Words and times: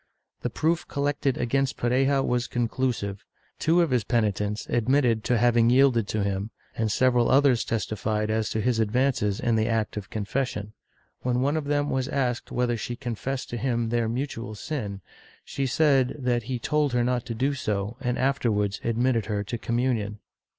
The 0.41 0.49
proof 0.49 0.87
collected 0.87 1.37
against 1.37 1.77
Pareja 1.77 2.23
was 2.25 2.47
conclusive. 2.47 3.23
Two 3.59 3.81
of 3.83 3.91
his 3.91 4.03
penitents 4.03 4.65
admitted 4.67 5.23
to 5.25 5.37
having 5.37 5.69
yielded 5.69 6.07
to 6.07 6.23
him, 6.23 6.49
and 6.75 6.91
several 6.91 7.29
others 7.29 7.63
testified 7.63 8.31
as 8.31 8.49
to 8.49 8.61
his 8.61 8.79
advances 8.79 9.39
in 9.39 9.57
the 9.57 9.67
act 9.67 9.97
of 9.97 10.09
confession. 10.09 10.73
When 11.21 11.41
one 11.41 11.55
of 11.55 11.65
them 11.65 11.91
was 11.91 12.07
asked 12.07 12.51
whether 12.51 12.77
she 12.77 12.95
confessed 12.95 13.51
to 13.51 13.57
him 13.57 13.89
their 13.89 14.09
mutual 14.09 14.55
sin, 14.55 15.01
she 15.45 15.67
said 15.67 16.15
that 16.17 16.41
he 16.49 16.57
told 16.57 16.93
her 16.93 17.03
not 17.03 17.23
to 17.27 17.35
do 17.35 17.53
so, 17.53 17.97
and 18.01 18.17
afterwards 18.17 18.81
admitted 18.83 19.27
her 19.27 19.43
to 19.43 19.55
communion. 19.59 20.17